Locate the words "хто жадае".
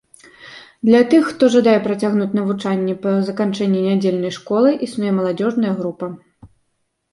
1.33-1.75